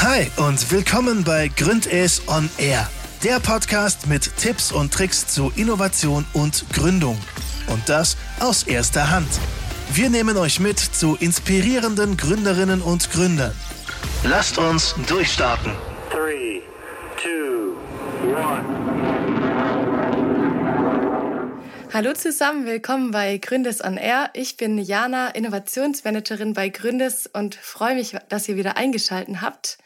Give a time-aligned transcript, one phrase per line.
[0.00, 2.88] Hi und willkommen bei Gründes on Air,
[3.24, 7.18] der Podcast mit Tipps und Tricks zu Innovation und Gründung.
[7.66, 9.28] Und das aus erster Hand.
[9.92, 13.52] Wir nehmen euch mit zu inspirierenden Gründerinnen und Gründern.
[14.22, 15.72] Lasst uns durchstarten.
[16.12, 16.62] 3,
[17.20, 18.88] 2, 1.
[21.90, 24.30] Hallo zusammen, willkommen bei Gründes on Air.
[24.34, 29.78] Ich bin Jana, Innovationsmanagerin bei Gründes und freue mich, dass ihr wieder eingeschaltet habt.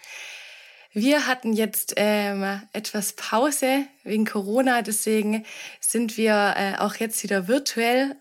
[0.94, 5.46] Wir hatten jetzt ähm, etwas Pause wegen Corona, deswegen
[5.80, 8.14] sind wir äh, auch jetzt wieder virtuell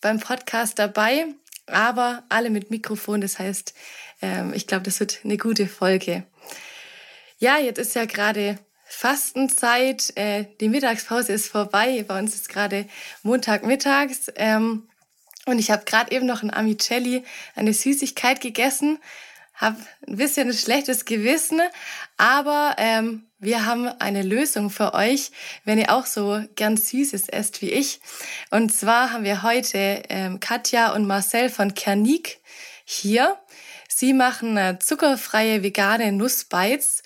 [0.00, 1.26] beim Podcast dabei,
[1.66, 3.20] aber alle mit Mikrofon.
[3.20, 3.74] Das heißt,
[4.20, 6.22] ähm, ich glaube, das wird eine gute Folge.
[7.38, 10.16] Ja, jetzt ist ja gerade Fastenzeit.
[10.16, 12.04] Äh, die Mittagspause ist vorbei.
[12.06, 12.86] Bei uns ist gerade
[13.24, 14.30] Montagmittags.
[14.36, 14.88] Ähm,
[15.46, 17.24] und ich habe gerade eben noch ein Amicelli,
[17.56, 19.00] eine Süßigkeit gegessen
[19.62, 21.60] habe ein bisschen ein schlechtes Gewissen,
[22.16, 25.30] aber ähm, wir haben eine Lösung für euch,
[25.64, 28.00] wenn ihr auch so gern Süßes esst wie ich.
[28.50, 32.40] Und zwar haben wir heute ähm, Katja und Marcel von Kernik
[32.84, 33.38] hier.
[33.88, 37.02] Sie machen äh, zuckerfreie vegane Nussbites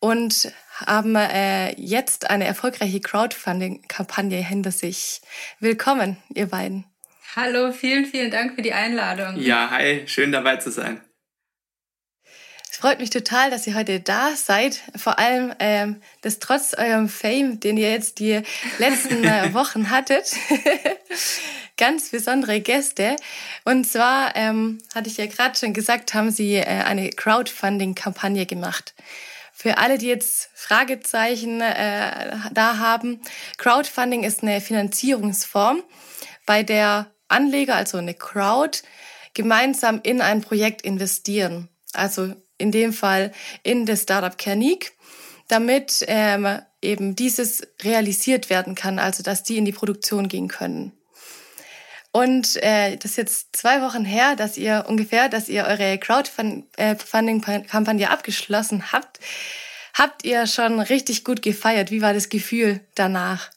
[0.00, 0.52] und
[0.84, 5.20] haben äh, jetzt eine erfolgreiche Crowdfunding-Kampagne hinter sich.
[5.60, 6.86] Willkommen, ihr beiden.
[7.36, 9.36] Hallo, vielen, vielen Dank für die Einladung.
[9.40, 11.00] Ja, hi, schön dabei zu sein
[12.80, 14.80] freut mich total, dass ihr heute da seid.
[14.96, 18.40] Vor allem, ähm, dass trotz eurem Fame, den ihr jetzt die
[18.78, 20.32] letzten äh, Wochen hattet,
[21.76, 23.16] ganz besondere Gäste.
[23.66, 28.94] Und zwar, ähm, hatte ich ja gerade schon gesagt, haben sie äh, eine Crowdfunding-Kampagne gemacht.
[29.52, 33.20] Für alle, die jetzt Fragezeichen äh, da haben,
[33.58, 35.82] Crowdfunding ist eine Finanzierungsform,
[36.46, 38.80] bei der Anleger, also eine Crowd,
[39.34, 41.68] gemeinsam in ein Projekt investieren.
[41.92, 44.92] Also in dem Fall in das Startup Kernik,
[45.48, 50.92] damit ähm, eben dieses realisiert werden kann, also dass die in die Produktion gehen können.
[52.12, 58.10] Und äh, das ist jetzt zwei Wochen her, dass ihr ungefähr, dass ihr eure Crowdfunding-Kampagne
[58.10, 59.20] abgeschlossen habt.
[59.94, 61.90] Habt ihr schon richtig gut gefeiert?
[61.90, 63.50] Wie war das Gefühl danach?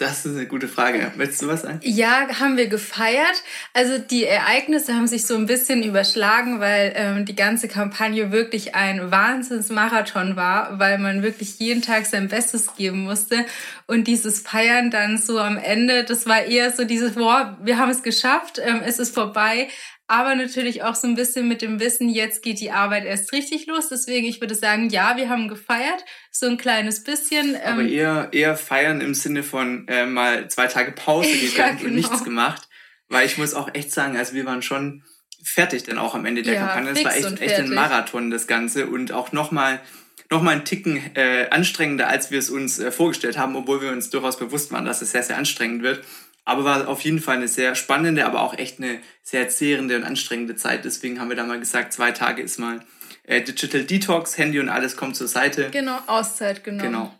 [0.00, 1.12] Das ist eine gute Frage.
[1.16, 1.78] Willst du was sagen?
[1.82, 3.42] Ja, haben wir gefeiert.
[3.74, 8.74] Also die Ereignisse haben sich so ein bisschen überschlagen, weil ähm, die ganze Kampagne wirklich
[8.74, 13.44] ein Wahnsinnsmarathon war, weil man wirklich jeden Tag sein Bestes geben musste.
[13.86, 17.90] Und dieses Feiern dann so am Ende, das war eher so dieses, boah, wir haben
[17.90, 19.68] es geschafft, ähm, es ist vorbei
[20.10, 23.66] aber natürlich auch so ein bisschen mit dem Wissen, jetzt geht die Arbeit erst richtig
[23.66, 23.88] los.
[23.88, 27.56] Deswegen, ich würde sagen, ja, wir haben gefeiert, so ein kleines bisschen.
[27.64, 31.90] Aber ähm, eher, eher feiern im Sinne von äh, mal zwei Tage Pause gegönnt genau.
[31.90, 32.68] und nichts gemacht.
[33.08, 35.04] Weil ich muss auch echt sagen, also wir waren schon
[35.44, 36.92] fertig dann auch am Ende der ja, Kampagne.
[36.92, 38.88] Das war echt, echt ein Marathon, das Ganze.
[38.88, 39.80] Und auch nochmal
[40.28, 43.90] noch mal einen Ticken äh, anstrengender, als wir es uns äh, vorgestellt haben, obwohl wir
[43.92, 46.04] uns durchaus bewusst waren, dass es sehr, sehr anstrengend wird.
[46.44, 50.04] Aber war auf jeden Fall eine sehr spannende, aber auch echt eine sehr zehrende und
[50.04, 50.84] anstrengende Zeit.
[50.84, 52.80] Deswegen haben wir da mal gesagt, zwei Tage ist mal
[53.24, 55.70] äh, Digital Detox, Handy und alles kommt zur Seite.
[55.70, 56.82] Genau, Auszeit, genau.
[56.82, 57.14] Genau.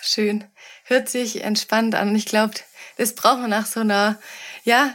[0.00, 0.44] Schön.
[0.84, 2.10] Hört sich entspannt an.
[2.10, 2.54] Und ich glaube,
[2.96, 4.20] das braucht man nach so einer,
[4.64, 4.94] ja,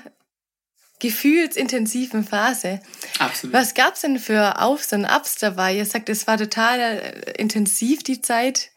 [1.00, 2.82] gefühlsintensiven Phase.
[3.18, 3.54] Absolut.
[3.54, 5.76] Was gab's denn für Aufs und Ups dabei?
[5.76, 8.72] Ihr sagt, es war total äh, intensiv, die Zeit.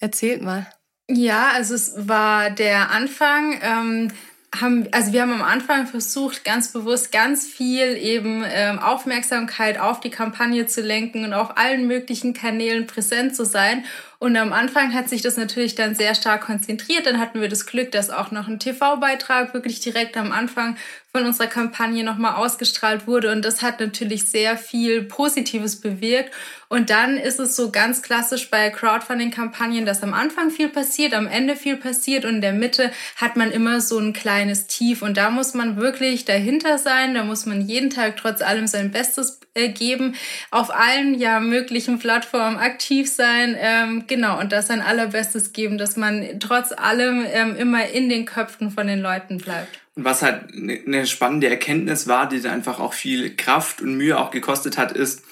[0.00, 0.66] Erzählt mal.
[1.10, 3.58] Ja, also es war der Anfang.
[3.62, 4.12] Ähm,
[4.60, 10.00] haben, also wir haben am Anfang versucht, ganz bewusst ganz viel eben ähm, Aufmerksamkeit auf
[10.00, 13.84] die Kampagne zu lenken und auf allen möglichen Kanälen präsent zu sein.
[14.18, 17.06] Und am Anfang hat sich das natürlich dann sehr stark konzentriert.
[17.06, 20.76] Dann hatten wir das Glück, dass auch noch ein TV-Beitrag wirklich direkt am Anfang
[21.12, 23.32] von unserer Kampagne nochmal ausgestrahlt wurde.
[23.32, 26.32] Und das hat natürlich sehr viel Positives bewirkt.
[26.68, 31.26] Und dann ist es so ganz klassisch bei Crowdfunding-Kampagnen, dass am Anfang viel passiert, am
[31.26, 35.00] Ende viel passiert und in der Mitte hat man immer so ein kleines Tief.
[35.00, 37.14] Und da muss man wirklich dahinter sein.
[37.14, 40.14] Da muss man jeden Tag trotz allem sein Bestes äh, geben,
[40.50, 43.56] auf allen ja möglichen Plattformen aktiv sein.
[43.58, 48.26] Ähm, genau, und das sein allerbestes geben, dass man trotz allem ähm, immer in den
[48.26, 49.80] Köpfen von den Leuten bleibt.
[50.00, 54.30] Was halt ne, eine spannende Erkenntnis war, die einfach auch viel Kraft und Mühe auch
[54.30, 55.22] gekostet hat, ist,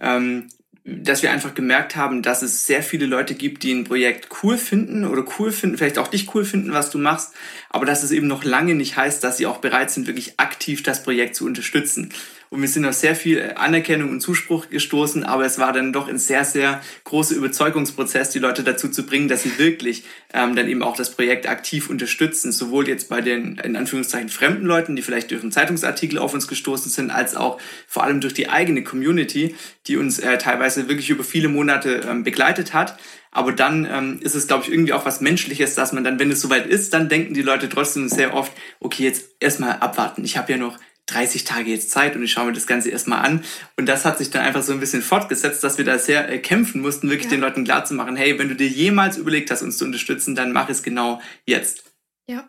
[0.00, 0.48] ähm,
[0.84, 4.58] dass wir einfach gemerkt haben, dass es sehr viele Leute gibt, die ein Projekt cool
[4.58, 7.34] finden oder cool finden, vielleicht auch dich cool finden, was du machst,
[7.70, 10.82] aber dass es eben noch lange nicht heißt, dass sie auch bereit sind, wirklich aktiv
[10.82, 12.12] das Projekt zu unterstützen.
[12.52, 16.06] Und wir sind auf sehr viel Anerkennung und Zuspruch gestoßen, aber es war dann doch
[16.06, 20.04] ein sehr, sehr großer Überzeugungsprozess, die Leute dazu zu bringen, dass sie wirklich
[20.34, 24.66] ähm, dann eben auch das Projekt aktiv unterstützen, sowohl jetzt bei den in Anführungszeichen fremden
[24.66, 27.58] Leuten, die vielleicht durch einen Zeitungsartikel auf uns gestoßen sind, als auch
[27.88, 29.56] vor allem durch die eigene Community,
[29.86, 32.98] die uns äh, teilweise wirklich über viele Monate ähm, begleitet hat.
[33.30, 36.30] Aber dann ähm, ist es, glaube ich, irgendwie auch was Menschliches, dass man dann, wenn
[36.30, 40.22] es soweit ist, dann denken die Leute trotzdem sehr oft, okay, jetzt erstmal abwarten.
[40.22, 40.78] Ich habe ja noch
[41.12, 43.44] 30 Tage jetzt Zeit und ich schaue mir das Ganze erstmal an.
[43.76, 46.38] Und das hat sich dann einfach so ein bisschen fortgesetzt, dass wir da sehr äh,
[46.38, 47.36] kämpfen mussten, wirklich ja.
[47.36, 50.68] den Leuten klarzumachen, hey, wenn du dir jemals überlegt hast, uns zu unterstützen, dann mach
[50.68, 51.84] es genau jetzt.
[52.26, 52.48] Ja.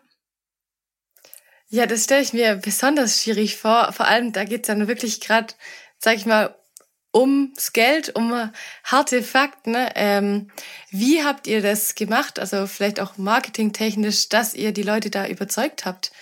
[1.68, 3.92] Ja, das stelle ich mir besonders schwierig vor.
[3.92, 5.54] Vor allem, da geht es dann wirklich gerade,
[5.98, 6.54] sag ich mal,
[7.14, 8.50] ums Geld, um
[8.82, 9.72] harte Fakten.
[9.72, 9.92] Ne?
[9.94, 10.50] Ähm,
[10.90, 12.38] wie habt ihr das gemacht?
[12.38, 16.12] Also vielleicht auch marketingtechnisch, dass ihr die Leute da überzeugt habt?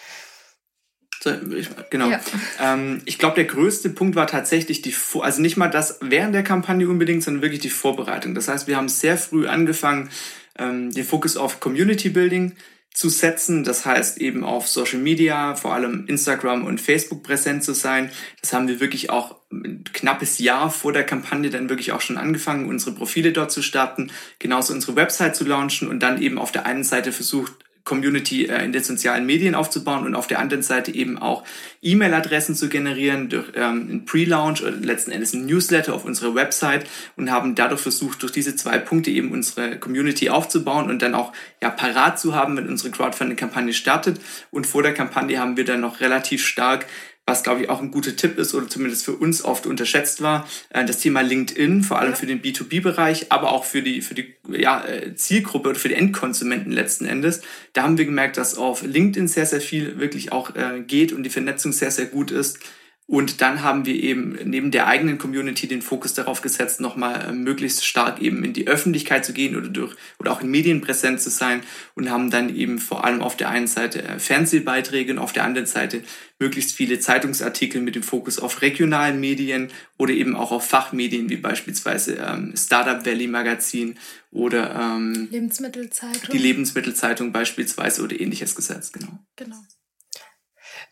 [1.91, 2.11] Genau.
[2.11, 2.21] Ja.
[2.61, 6.43] Ähm, ich glaube, der größte Punkt war tatsächlich die, also nicht mal das während der
[6.43, 8.35] Kampagne unbedingt, sondern wirklich die Vorbereitung.
[8.35, 10.11] Das heißt, wir haben sehr früh angefangen,
[10.59, 12.57] ähm, den Fokus auf Community Building
[12.93, 13.65] zu setzen.
[13.65, 18.11] Das heißt eben auf Social Media, vor allem Instagram und Facebook präsent zu sein.
[18.41, 22.19] Das haben wir wirklich auch ein knappes Jahr vor der Kampagne dann wirklich auch schon
[22.19, 26.53] angefangen, unsere Profile dort zu starten, genauso unsere Website zu launchen und dann eben auf
[26.53, 27.53] der einen Seite versucht,
[27.85, 31.45] Community äh, in den sozialen Medien aufzubauen und auf der anderen Seite eben auch
[31.83, 36.87] E-Mail-Adressen zu generieren durch ähm, ein Pre-Launch oder letzten Endes ein Newsletter auf unserer Website
[37.17, 41.33] und haben dadurch versucht, durch diese zwei Punkte eben unsere Community aufzubauen und dann auch
[41.61, 44.21] ja parat zu haben, wenn unsere Crowdfunding-Kampagne startet.
[44.51, 46.87] Und vor der Kampagne haben wir dann noch relativ stark
[47.27, 50.49] was glaube ich auch ein guter Tipp ist oder zumindest für uns oft unterschätzt war,
[50.71, 54.35] äh, das Thema LinkedIn, vor allem für den B2B-Bereich, aber auch für die, für die
[54.49, 57.43] ja, äh, Zielgruppe oder für die Endkonsumenten letzten Endes.
[57.75, 61.23] Da haben wir gemerkt, dass auf LinkedIn sehr, sehr viel wirklich auch äh, geht und
[61.23, 62.59] die Vernetzung sehr, sehr gut ist.
[63.07, 67.33] Und dann haben wir eben neben der eigenen Community den Fokus darauf gesetzt, nochmal äh,
[67.33, 71.21] möglichst stark eben in die Öffentlichkeit zu gehen oder durch oder auch in Medien präsent
[71.21, 71.63] zu sein
[71.95, 75.45] und haben dann eben vor allem auf der einen Seite äh, Fernsehbeiträge und auf der
[75.45, 76.03] anderen Seite
[76.39, 79.69] möglichst viele Zeitungsartikel mit dem Fokus auf regionalen Medien
[79.99, 83.99] oder eben auch auf Fachmedien wie beispielsweise ähm, Startup Valley Magazin
[84.31, 86.31] oder ähm, Lebensmittelzeitung.
[86.33, 89.19] die Lebensmittelzeitung beispielsweise oder ähnliches gesetzt, genau.
[89.37, 89.57] Genau.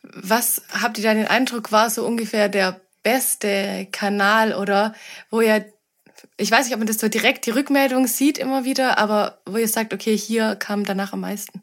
[0.02, 4.94] Was habt ihr da den Eindruck, war so ungefähr der beste Kanal oder
[5.31, 5.64] wo ihr,
[6.37, 9.56] ich weiß nicht, ob man das so direkt die Rückmeldung sieht immer wieder, aber wo
[9.56, 11.62] ihr sagt, okay, hier kam danach am meisten?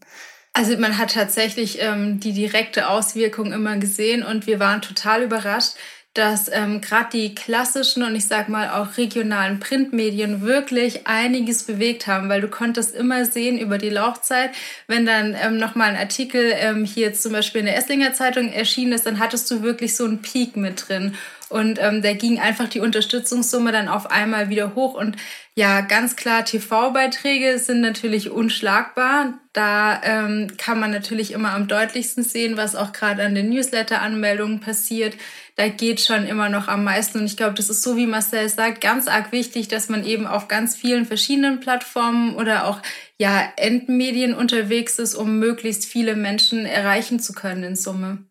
[0.53, 5.73] Also man hat tatsächlich ähm, die direkte Auswirkung immer gesehen und wir waren total überrascht,
[6.17, 12.07] dass ähm, gerade die klassischen und ich sag mal auch regionalen Printmedien wirklich einiges bewegt
[12.07, 14.51] haben, weil du konntest immer sehen über die Laufzeit,
[14.87, 18.93] wenn dann ähm, nochmal ein Artikel ähm, hier zum Beispiel in der Esslinger Zeitung erschienen
[18.93, 21.15] ist, dann hattest du wirklich so einen Peak mit drin.
[21.49, 24.95] Und ähm, da ging einfach die Unterstützungssumme dann auf einmal wieder hoch.
[24.95, 25.15] Und
[25.55, 29.39] ja, ganz klar, TV-Beiträge sind natürlich unschlagbar.
[29.53, 34.59] Da ähm, kann man natürlich immer am deutlichsten sehen, was auch gerade an den Newsletter-Anmeldungen
[34.59, 35.15] passiert.
[35.55, 37.19] Da geht schon immer noch am meisten.
[37.19, 40.27] Und ich glaube, das ist so, wie Marcel sagt, ganz arg wichtig, dass man eben
[40.27, 42.81] auf ganz vielen verschiedenen Plattformen oder auch
[43.17, 48.25] ja, Endmedien unterwegs ist, um möglichst viele Menschen erreichen zu können in Summe.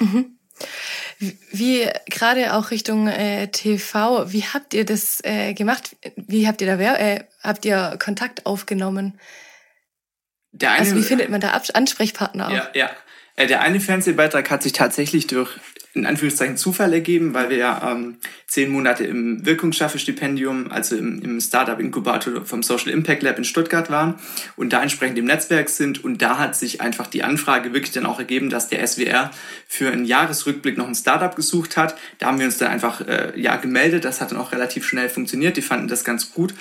[0.00, 0.38] Mhm.
[1.52, 5.96] Wie gerade auch Richtung äh, TV, wie habt ihr das äh, gemacht?
[6.16, 9.18] Wie habt ihr da äh, habt ihr Kontakt aufgenommen?
[10.52, 12.52] Eine, also wie findet man da Ansprechpartner auch?
[12.52, 12.90] Ja, ja.
[13.36, 15.58] Äh, der eine Fernsehbeitrag hat sich tatsächlich durch
[15.94, 18.16] in Anführungszeichen Zufall ergeben, weil wir ja ähm,
[18.48, 24.16] zehn Monate im Wirkungsschaffe-Stipendium, also im, im Startup-Inkubator vom Social Impact Lab in Stuttgart waren
[24.56, 26.02] und da entsprechend im Netzwerk sind.
[26.02, 29.30] Und da hat sich einfach die Anfrage wirklich dann auch ergeben, dass der SWR
[29.68, 31.96] für einen Jahresrückblick noch ein Startup gesucht hat.
[32.18, 34.04] Da haben wir uns dann einfach äh, ja gemeldet.
[34.04, 35.56] Das hat dann auch relativ schnell funktioniert.
[35.56, 36.54] Die fanden das ganz gut.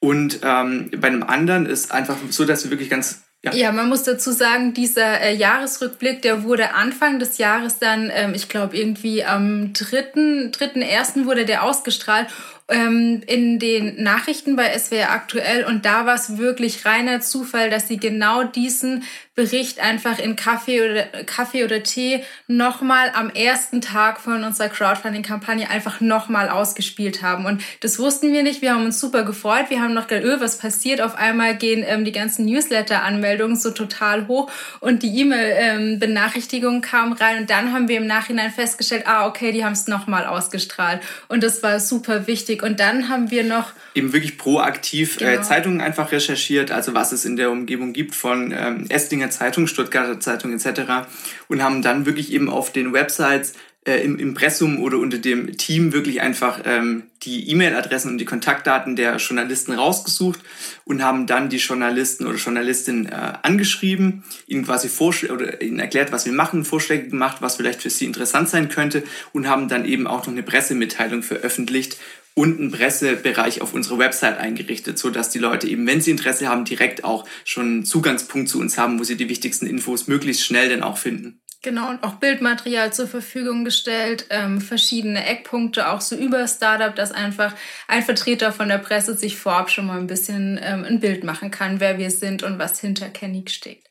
[0.00, 3.54] Und ähm, bei einem anderen ist einfach so, dass wir wirklich ganz ja.
[3.54, 8.34] ja, man muss dazu sagen, dieser äh, Jahresrückblick, der wurde Anfang des Jahres dann, ähm,
[8.34, 12.28] ich glaube irgendwie am dritten, dritten ersten wurde der ausgestrahlt
[12.70, 17.88] ähm, in den Nachrichten bei SWR aktuell und da war es wirklich reiner Zufall, dass
[17.88, 19.04] sie genau diesen
[19.40, 25.70] Bericht einfach in Kaffee oder, Kaffee oder Tee nochmal am ersten Tag von unserer Crowdfunding-Kampagne
[25.70, 27.46] einfach nochmal ausgespielt haben.
[27.46, 28.60] Und das wussten wir nicht.
[28.60, 29.70] Wir haben uns super gefreut.
[29.70, 31.00] Wir haben noch gedacht, öh, was passiert?
[31.00, 34.50] Auf einmal gehen ähm, die ganzen Newsletter-Anmeldungen so total hoch
[34.80, 37.38] und die E-Mail-Benachrichtigungen ähm, kamen rein.
[37.38, 41.00] Und dann haben wir im Nachhinein festgestellt, ah, okay, die haben es nochmal ausgestrahlt.
[41.28, 42.59] Und das war super wichtig.
[42.62, 45.42] Und dann haben wir noch eben wirklich proaktiv äh, genau.
[45.42, 50.20] Zeitungen einfach recherchiert, also was es in der Umgebung gibt von ähm, Esslinger Zeitung, Stuttgarter
[50.20, 51.08] Zeitung etc.
[51.48, 53.54] und haben dann wirklich eben auf den Websites
[53.86, 58.94] äh, im Impressum oder unter dem Team wirklich einfach ähm, die E-Mail-Adressen und die Kontaktdaten
[58.94, 60.40] der Journalisten rausgesucht
[60.84, 66.12] und haben dann die Journalisten oder Journalistin äh, angeschrieben, ihnen quasi Vorschläge oder ihnen erklärt,
[66.12, 69.02] was wir machen, Vorschläge gemacht, was vielleicht für sie interessant sein könnte
[69.32, 71.96] und haben dann eben auch noch eine Pressemitteilung veröffentlicht
[72.34, 76.48] und einen Pressebereich auf unserer Website eingerichtet, so dass die Leute eben, wenn sie Interesse
[76.48, 80.44] haben, direkt auch schon einen Zugangspunkt zu uns haben, wo sie die wichtigsten Infos möglichst
[80.44, 81.40] schnell dann auch finden.
[81.62, 87.12] Genau, und auch Bildmaterial zur Verfügung gestellt, ähm, verschiedene Eckpunkte, auch so über Startup, dass
[87.12, 87.54] einfach
[87.86, 91.50] ein Vertreter von der Presse sich vorab schon mal ein bisschen ähm, ein Bild machen
[91.50, 93.90] kann, wer wir sind und was hinter Kenny steckt.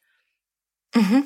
[0.95, 1.25] Mhm.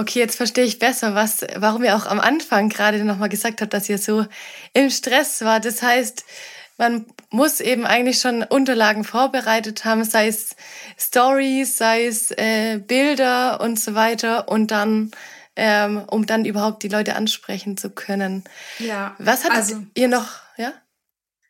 [0.00, 3.74] Okay, jetzt verstehe ich besser, was, warum ihr auch am Anfang gerade nochmal gesagt habt,
[3.74, 4.26] dass ihr so
[4.72, 5.58] im Stress war.
[5.58, 6.24] Das heißt,
[6.76, 10.54] man muss eben eigentlich schon Unterlagen vorbereitet haben, sei es
[10.96, 15.10] Stories, sei es äh, Bilder und so weiter und dann
[15.56, 18.44] ähm, um dann überhaupt die Leute ansprechen zu können.
[18.78, 19.16] Ja.
[19.18, 20.72] Was habt also, ihr noch, ja?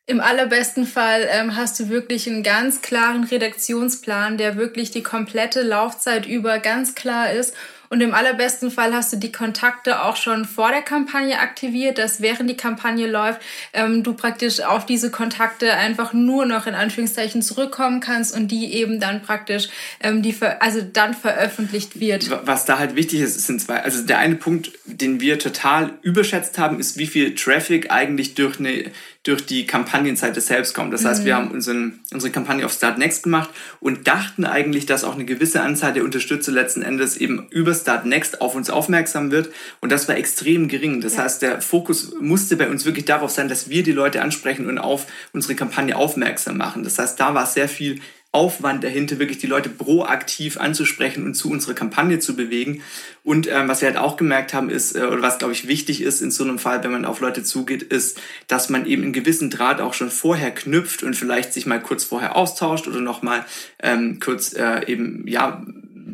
[0.06, 5.60] Im allerbesten Fall ähm, hast du wirklich einen ganz klaren Redaktionsplan, der wirklich die komplette
[5.60, 7.52] Laufzeit über ganz klar ist
[7.90, 12.20] und im allerbesten Fall hast du die Kontakte auch schon vor der Kampagne aktiviert, dass
[12.20, 13.40] während die Kampagne läuft,
[13.72, 18.74] ähm, du praktisch auf diese Kontakte einfach nur noch in Anführungszeichen zurückkommen kannst und die
[18.74, 19.68] eben dann praktisch,
[20.00, 22.30] ähm, die also dann veröffentlicht wird.
[22.46, 23.82] Was da halt wichtig ist, sind zwei.
[23.82, 28.58] Also der eine Punkt, den wir total überschätzt haben, ist, wie viel Traffic eigentlich durch
[28.58, 28.90] eine
[29.28, 30.92] durch die Kampagnenseite selbst kommt.
[30.94, 31.26] Das heißt, mhm.
[31.26, 35.26] wir haben unseren, unsere Kampagne auf Start Next gemacht und dachten eigentlich, dass auch eine
[35.26, 39.50] gewisse Anzahl der Unterstützer letzten Endes eben über Start Next auf uns aufmerksam wird.
[39.80, 41.02] Und das war extrem gering.
[41.02, 41.24] Das ja.
[41.24, 44.78] heißt, der Fokus musste bei uns wirklich darauf sein, dass wir die Leute ansprechen und
[44.78, 46.82] auf unsere Kampagne aufmerksam machen.
[46.82, 51.50] Das heißt, da war sehr viel Aufwand dahinter, wirklich die Leute proaktiv anzusprechen und zu
[51.50, 52.82] unserer Kampagne zu bewegen.
[53.24, 56.02] Und ähm, was wir halt auch gemerkt haben, ist, äh, oder was glaube ich wichtig
[56.02, 59.12] ist in so einem Fall, wenn man auf Leute zugeht, ist, dass man eben einen
[59.14, 63.46] gewissen Draht auch schon vorher knüpft und vielleicht sich mal kurz vorher austauscht oder nochmal
[63.82, 65.64] ähm, kurz äh, eben, ja,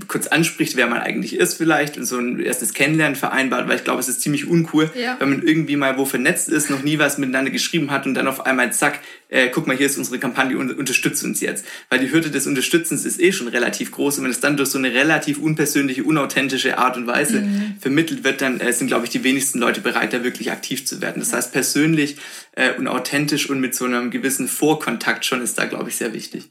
[0.09, 3.85] kurz anspricht, wer man eigentlich ist vielleicht und so ein erstes Kennenlernen vereinbart, weil ich
[3.85, 5.17] glaube, es ist ziemlich uncool, ja.
[5.19, 8.27] wenn man irgendwie mal wo vernetzt ist, noch nie was miteinander geschrieben hat und dann
[8.27, 11.65] auf einmal zack, äh, guck mal, hier ist unsere Kampagne und unterstützt uns jetzt.
[11.91, 14.71] Weil die Hürde des Unterstützens ist eh schon relativ groß und wenn es dann durch
[14.71, 17.75] so eine relativ unpersönliche, unauthentische Art und Weise mhm.
[17.81, 21.01] vermittelt wird, dann äh, sind, glaube ich, die wenigsten Leute bereit, da wirklich aktiv zu
[21.01, 21.21] werden.
[21.21, 22.17] Das heißt, persönlich
[22.53, 26.13] äh, und authentisch und mit so einem gewissen Vorkontakt schon ist da, glaube ich, sehr
[26.13, 26.51] wichtig.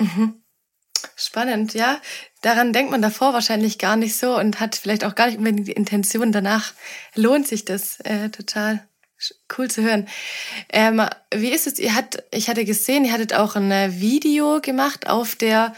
[0.00, 0.41] Mhm.
[1.24, 2.00] Spannend, ja.
[2.40, 5.68] Daran denkt man davor wahrscheinlich gar nicht so und hat vielleicht auch gar nicht unbedingt
[5.68, 6.32] die Intention.
[6.32, 6.72] Danach
[7.14, 8.84] lohnt sich das äh, total.
[9.56, 10.08] Cool zu hören.
[10.72, 11.00] Ähm,
[11.32, 11.78] wie ist es?
[11.78, 15.76] Ihr hat, ich hatte gesehen, ihr hattet auch ein äh, Video gemacht auf der,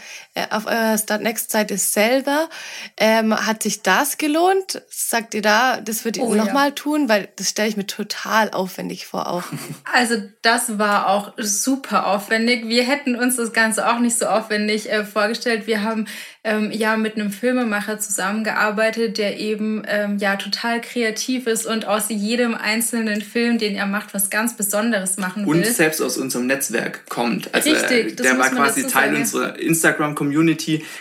[0.49, 2.49] auf eurer Start Next Seite selber.
[2.97, 4.81] Ähm, hat sich das gelohnt?
[4.89, 6.75] Sagt ihr da, das würdet ihr oh, nochmal ja.
[6.75, 7.07] tun?
[7.07, 9.43] Weil das stelle ich mir total aufwendig vor auch.
[9.93, 12.67] Also das war auch super aufwendig.
[12.67, 15.67] Wir hätten uns das Ganze auch nicht so aufwendig äh, vorgestellt.
[15.67, 16.07] Wir haben
[16.43, 22.05] ähm, ja mit einem Filmemacher zusammengearbeitet, der eben ähm, ja total kreativ ist und aus
[22.09, 25.55] jedem einzelnen Film, den er macht, was ganz Besonderes machen will.
[25.55, 27.53] Und selbst aus unserem Netzwerk kommt.
[27.53, 29.15] Also Richtig, der war quasi Teil sagen.
[29.17, 30.24] unserer Instagram-Community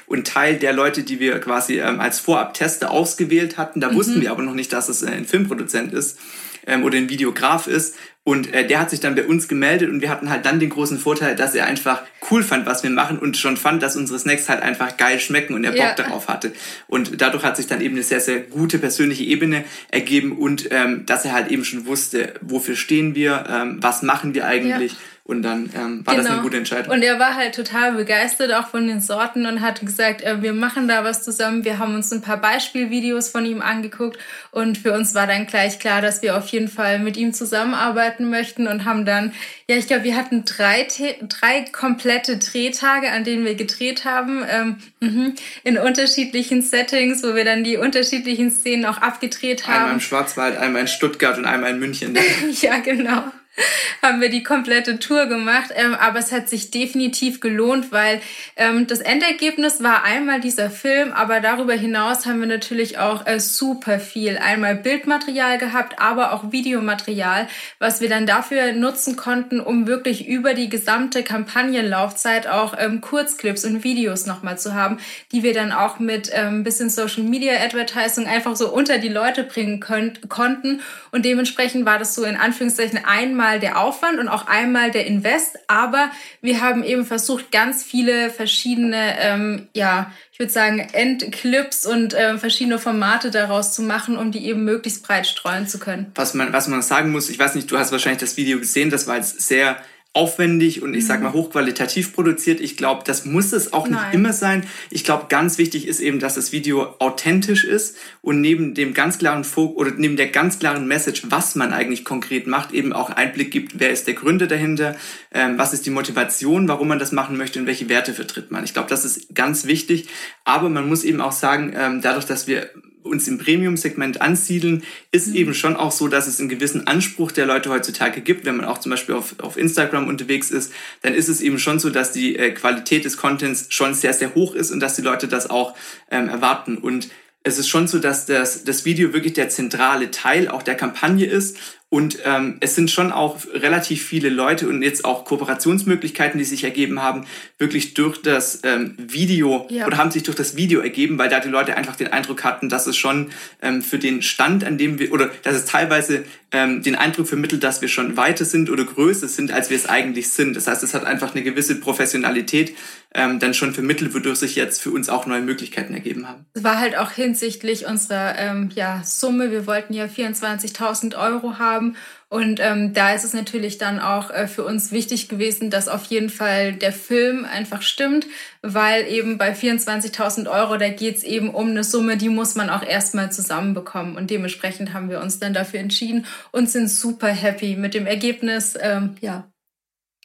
[0.07, 3.81] und Teil der Leute, die wir quasi ähm, als Vorabtester ausgewählt hatten.
[3.81, 3.97] Da mhm.
[3.97, 6.19] wussten wir aber noch nicht, dass es äh, ein Filmproduzent ist
[6.67, 7.97] ähm, oder ein Videograf ist.
[8.27, 10.71] Und äh, der hat sich dann bei uns gemeldet und wir hatten halt dann den
[10.71, 14.19] großen Vorteil, dass er einfach cool fand, was wir machen und schon fand, dass unsere
[14.19, 15.95] Snacks halt einfach geil schmecken und er Bock ja.
[15.95, 16.53] darauf hatte.
[16.87, 21.05] Und dadurch hat sich dann eben eine sehr, sehr gute persönliche Ebene ergeben und ähm,
[21.05, 24.93] dass er halt eben schon wusste, wofür stehen wir, ähm, was machen wir eigentlich.
[24.93, 26.17] Ja und dann ähm, war genau.
[26.17, 26.43] das eine genau.
[26.43, 26.93] gute Entscheidung.
[26.93, 30.53] Und er war halt total begeistert auch von den Sorten und hat gesagt, äh, wir
[30.53, 31.65] machen da was zusammen.
[31.65, 34.19] Wir haben uns ein paar Beispielvideos von ihm angeguckt
[34.51, 38.29] und für uns war dann gleich klar, dass wir auf jeden Fall mit ihm zusammenarbeiten
[38.29, 39.33] möchten und haben dann,
[39.67, 40.87] ja, ich glaube, wir hatten drei,
[41.27, 47.47] drei komplette Drehtage, an denen wir gedreht haben, ähm, mhm, in unterschiedlichen Settings, wo wir
[47.47, 49.75] dann die unterschiedlichen Szenen auch abgedreht haben.
[49.75, 52.15] Einmal im Schwarzwald, einmal in Stuttgart und einmal in München.
[52.61, 53.25] ja, genau.
[54.03, 55.71] haben wir die komplette Tour gemacht.
[55.75, 58.21] Ähm, aber es hat sich definitiv gelohnt, weil
[58.57, 63.41] ähm, das Endergebnis war einmal dieser Film, aber darüber hinaus haben wir natürlich auch äh,
[63.41, 64.39] super viel.
[64.39, 70.55] Einmal Bildmaterial gehabt, aber auch Videomaterial, was wir dann dafür nutzen konnten, um wirklich über
[70.55, 74.99] die gesamte Kampagnenlaufzeit auch ähm, Kurzclips und Videos nochmal zu haben,
[75.33, 79.45] die wir dann auch mit ähm, bisschen Social Media Advertising einfach so unter die Leute
[79.45, 80.81] bringen könnt, konnten.
[81.11, 85.07] Und dementsprechend war das so in Anführungszeichen einmal einmal der Aufwand und auch einmal der
[85.07, 86.11] Invest, aber
[86.41, 92.39] wir haben eben versucht, ganz viele verschiedene, ähm, ja, ich würde sagen, Endclips und äh,
[92.39, 96.11] verschiedene Formate daraus zu machen, um die eben möglichst breit streuen zu können.
[96.15, 98.91] Was man, was man sagen muss, ich weiß nicht, du hast wahrscheinlich das Video gesehen,
[98.91, 99.77] das war jetzt sehr
[100.15, 101.35] aufwendig und ich sag mal mhm.
[101.35, 102.61] hochqualitativ produziert.
[102.61, 104.15] Ich glaube, das muss es auch nicht Nein.
[104.15, 104.65] immer sein.
[104.91, 109.19] Ich glaube, ganz wichtig ist eben, dass das Video authentisch ist und neben dem ganz
[109.19, 113.11] klaren Fokus oder neben der ganz klaren Message, was man eigentlich konkret macht, eben auch
[113.11, 114.97] Einblick gibt, wer ist der Gründer dahinter,
[115.33, 118.63] ähm, was ist die Motivation, warum man das machen möchte und welche Werte vertritt man.
[118.63, 120.09] Ich glaube, das ist ganz wichtig.
[120.45, 122.71] Aber man muss eben auch sagen, ähm, dadurch, dass wir
[123.05, 124.83] uns im Premium-Segment ansiedeln,
[125.13, 125.35] ist mhm.
[125.35, 128.45] eben schon auch so, dass es einen gewissen Anspruch der Leute heutzutage gibt.
[128.45, 131.79] Wenn man auch zum Beispiel auf, auf Instagram unterwegs ist, dann ist es eben schon
[131.79, 135.03] so, dass die äh, Qualität des Contents schon sehr, sehr hoch ist und dass die
[135.03, 135.77] Leute das auch
[136.11, 136.79] ähm, erwarten.
[136.79, 137.09] Und
[137.43, 141.27] es ist schon so, dass das, das Video wirklich der zentrale Teil auch der Kampagne
[141.27, 141.59] ist
[141.95, 146.65] und ähm, es sind schon auch relativ viele Leute und jetzt auch Kooperationsmöglichkeiten, die sich
[146.65, 147.25] ergeben haben,
[147.57, 149.87] wirklich durch das ähm, Video ja.
[149.87, 152.69] oder haben sich durch das Video ergeben, weil da die Leute einfach den Eindruck hatten,
[152.69, 153.31] dass es schon
[153.63, 157.63] ähm, für den Stand, an dem wir, oder dass es teilweise ähm, den Eindruck vermittelt,
[157.63, 160.57] dass wir schon weiter sind oder größer sind, als wir es eigentlich sind.
[160.57, 162.75] Das heißt, es hat einfach eine gewisse Professionalität
[163.15, 166.47] ähm, dann schon vermittelt, wodurch sich jetzt für uns auch neue Möglichkeiten ergeben haben.
[166.55, 171.84] Es war halt auch hinsichtlich unserer ähm, ja, Summe, wir wollten ja 24.000 Euro haben,
[171.85, 171.97] haben.
[172.29, 176.05] Und ähm, da ist es natürlich dann auch äh, für uns wichtig gewesen, dass auf
[176.07, 178.27] jeden Fall der Film einfach stimmt,
[178.63, 182.71] weil eben bei 24.000 Euro, da geht es eben um eine Summe, die muss man
[182.71, 184.17] auch erstmal zusammenbekommen.
[184.17, 188.75] Und dementsprechend haben wir uns dann dafür entschieden und sind super happy mit dem Ergebnis.
[188.81, 189.49] Ähm, ja,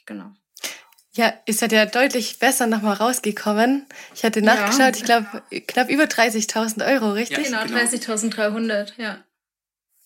[0.04, 0.32] genau.
[1.12, 3.84] Ja, ihr seid ja deutlich besser nochmal rausgekommen.
[4.14, 4.90] Ich hatte nachgeschaut, ja.
[4.96, 5.26] ich glaube,
[5.66, 7.50] knapp über 30.000 Euro, richtig?
[7.50, 9.18] Ja, genau, 30.300, ja.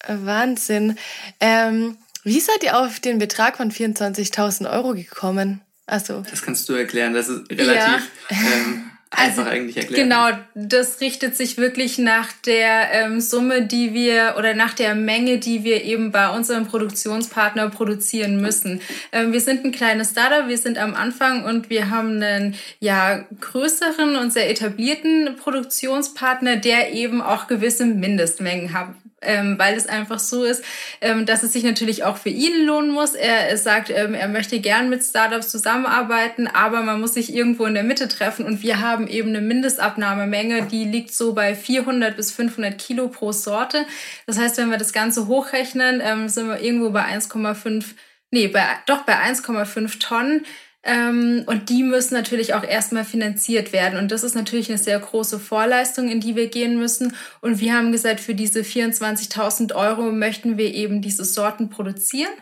[0.06, 0.96] Wahnsinn.
[1.40, 5.60] Ähm, wie seid ihr auf den Betrag von 24.000 Euro gekommen?
[5.86, 7.12] Also, das kannst du erklären.
[7.12, 8.00] Das ist relativ ja.
[8.30, 10.08] ähm, einfach also, eigentlich erklären.
[10.08, 15.38] Genau, das richtet sich wirklich nach der ähm, Summe, die wir oder nach der Menge,
[15.38, 18.80] die wir eben bei unserem Produktionspartner produzieren müssen.
[19.12, 23.26] Ähm, wir sind ein kleines Startup, wir sind am Anfang und wir haben einen ja
[23.38, 30.18] größeren und sehr etablierten Produktionspartner, der eben auch gewisse Mindestmengen hat ähm, weil es einfach
[30.18, 30.64] so ist,
[31.00, 33.14] ähm, dass es sich natürlich auch für ihn lohnen muss.
[33.14, 37.74] Er, sagt, ähm, er möchte gern mit Startups zusammenarbeiten, aber man muss sich irgendwo in
[37.74, 42.32] der Mitte treffen und wir haben eben eine Mindestabnahmemenge, die liegt so bei 400 bis
[42.32, 43.86] 500 Kilo pro Sorte.
[44.26, 47.84] Das heißt, wenn wir das Ganze hochrechnen, ähm, sind wir irgendwo bei 1,5
[48.34, 50.44] nee, bei, doch bei 1,5 Tonnen.
[50.84, 53.98] Ähm, und die müssen natürlich auch erstmal finanziert werden.
[53.98, 57.16] Und das ist natürlich eine sehr große Vorleistung, in die wir gehen müssen.
[57.40, 62.32] Und wir haben gesagt, für diese 24.000 Euro möchten wir eben diese Sorten produzieren.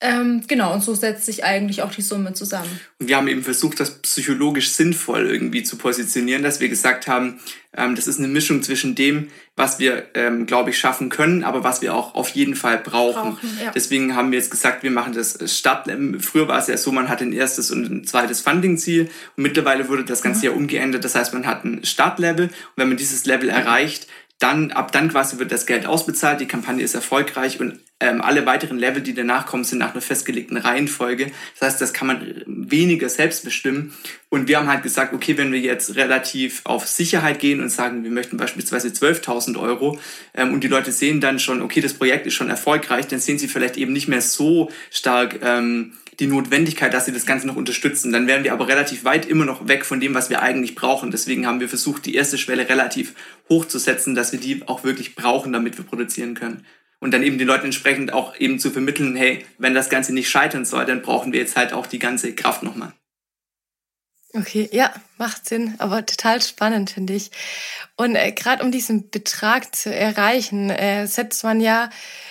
[0.00, 2.80] Ähm, genau, und so setzt sich eigentlich auch die Summe zusammen.
[3.00, 7.40] Und wir haben eben versucht, das psychologisch sinnvoll irgendwie zu positionieren, dass wir gesagt haben,
[7.76, 11.64] ähm, das ist eine Mischung zwischen dem, was wir, ähm, glaube ich, schaffen können, aber
[11.64, 13.32] was wir auch auf jeden Fall brauchen.
[13.32, 13.72] brauchen ja.
[13.74, 15.90] Deswegen haben wir jetzt gesagt, wir machen das Start.
[16.20, 19.88] Früher war es ja so, man hat ein erstes und ein zweites Funding-Ziel und mittlerweile
[19.88, 20.44] wurde das Ganze mhm.
[20.44, 21.04] ja umgeändert.
[21.04, 24.06] Das heißt, man hat ein Startlevel und wenn man dieses Level erreicht,
[24.38, 28.46] dann, ab dann quasi wird das Geld ausbezahlt, die Kampagne ist erfolgreich und ähm, alle
[28.46, 31.32] weiteren Level, die danach kommen, sind nach einer festgelegten Reihenfolge.
[31.58, 33.92] Das heißt, das kann man weniger selbst bestimmen.
[34.28, 38.04] Und wir haben halt gesagt, okay, wenn wir jetzt relativ auf Sicherheit gehen und sagen,
[38.04, 39.98] wir möchten beispielsweise 12.000 Euro
[40.34, 43.38] ähm, und die Leute sehen dann schon, okay, das Projekt ist schon erfolgreich, dann sehen
[43.38, 47.56] sie vielleicht eben nicht mehr so stark ähm, die Notwendigkeit, dass sie das Ganze noch
[47.56, 48.12] unterstützen.
[48.12, 51.10] Dann wären wir aber relativ weit immer noch weg von dem, was wir eigentlich brauchen.
[51.10, 53.14] Deswegen haben wir versucht, die erste Schwelle relativ
[53.48, 56.66] hoch zu setzen, dass wir die auch wirklich brauchen, damit wir produzieren können.
[57.00, 60.28] Und dann eben den Leuten entsprechend auch eben zu vermitteln, hey, wenn das Ganze nicht
[60.28, 62.92] scheitern soll, dann brauchen wir jetzt halt auch die ganze Kraft nochmal.
[64.34, 67.30] Okay, ja, macht Sinn, aber total spannend, finde ich.
[67.96, 71.88] Und äh, gerade um diesen Betrag zu erreichen, äh, setzt man ja